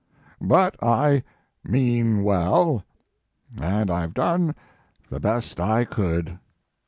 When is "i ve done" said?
3.91-4.55